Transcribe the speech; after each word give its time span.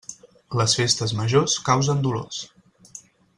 Les 0.61 0.73
festes 0.77 1.13
majors 1.19 1.59
causen 1.67 2.01
dolors. 2.07 2.41